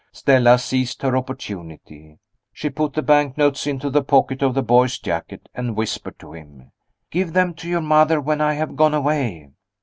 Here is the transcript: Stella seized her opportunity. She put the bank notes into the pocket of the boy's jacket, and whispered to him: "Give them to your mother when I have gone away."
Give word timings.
Stella 0.11 0.57
seized 0.57 1.03
her 1.03 1.15
opportunity. 1.15 2.17
She 2.51 2.71
put 2.71 2.93
the 2.95 3.03
bank 3.03 3.37
notes 3.37 3.67
into 3.67 3.91
the 3.91 4.01
pocket 4.03 4.41
of 4.41 4.55
the 4.55 4.63
boy's 4.63 4.97
jacket, 4.97 5.47
and 5.53 5.75
whispered 5.75 6.17
to 6.17 6.33
him: 6.33 6.71
"Give 7.11 7.33
them 7.33 7.53
to 7.53 7.69
your 7.69 7.81
mother 7.81 8.19
when 8.19 8.41
I 8.41 8.53
have 8.53 8.75
gone 8.75 8.95
away." 8.95 9.51